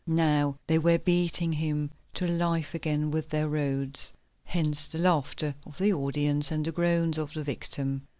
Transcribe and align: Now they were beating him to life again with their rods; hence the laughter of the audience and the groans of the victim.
Now 0.07 0.57
they 0.65 0.79
were 0.79 0.97
beating 0.97 1.53
him 1.53 1.91
to 2.15 2.25
life 2.27 2.73
again 2.73 3.11
with 3.11 3.29
their 3.29 3.47
rods; 3.47 4.11
hence 4.45 4.87
the 4.87 4.97
laughter 4.97 5.53
of 5.63 5.77
the 5.77 5.93
audience 5.93 6.49
and 6.51 6.65
the 6.65 6.71
groans 6.71 7.19
of 7.19 7.33
the 7.35 7.43
victim. 7.43 8.07